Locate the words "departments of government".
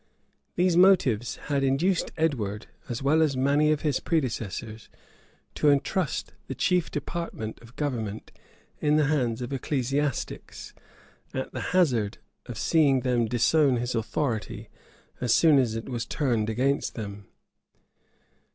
6.89-8.31